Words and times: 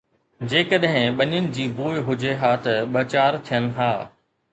جيڪڏهن 0.51 1.11
ٻنين 1.19 1.49
جي 1.57 1.65
بوءِ 1.79 2.01
هجي 2.07 2.33
ها 2.45 2.49
ته 2.63 2.73
ٻه 2.95 3.05
چار 3.13 3.37
ٿين 3.51 3.69
ها 3.77 3.91